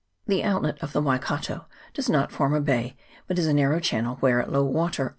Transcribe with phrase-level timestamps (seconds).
[0.25, 4.15] The outlet of the Waikato does not form a bay, but is a narrow channel,
[4.15, 5.09] where, at low water, only CHAP.